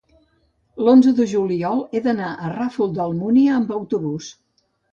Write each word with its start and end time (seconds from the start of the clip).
L'onze 0.87 1.13
de 1.19 1.27
juliol 1.33 1.83
he 1.99 2.03
d'anar 2.07 2.31
al 2.47 2.55
Ràfol 2.57 2.91
d'Almúnia 2.99 3.55
amb 3.61 3.77
autobús. 3.79 4.35